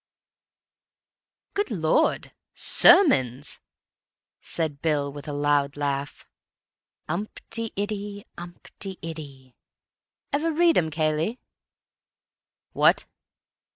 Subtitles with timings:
[1.53, 2.31] "Good Lord!
[2.55, 3.59] Sermons!"
[4.41, 6.25] said Bill, with a loud laugh.
[7.07, 9.53] (Umpt y iddy umpt y iddy)
[10.33, 11.39] "Ever read 'em, Cayley?"
[12.73, 13.05] "What?"